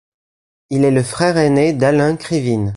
Il 0.71 0.83
est 0.83 0.89
le 0.89 1.03
frère 1.03 1.37
ainé 1.37 1.73
d'Alain 1.73 2.15
Krivine. 2.15 2.69